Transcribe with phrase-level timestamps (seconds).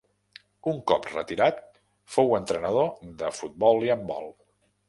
[0.71, 1.59] Un cop retirat
[2.15, 2.91] fou entrenador
[3.23, 4.31] de futbol i handbol.